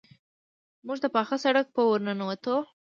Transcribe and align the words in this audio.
موږ 0.85 0.97
د 1.01 1.05
پاخه 1.15 1.35
سړک 1.43 1.67
په 1.75 1.81
ورننوتو. 1.89 2.55